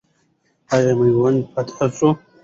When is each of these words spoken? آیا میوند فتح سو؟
آیا 0.75 0.93
میوند 0.99 1.39
فتح 1.51 1.79
سو؟ 1.97 2.09